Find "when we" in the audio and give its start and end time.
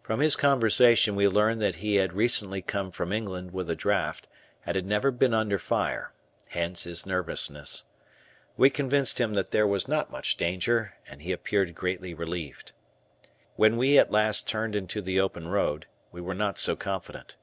13.56-13.98